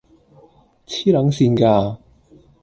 [0.87, 1.99] 痴撚線架！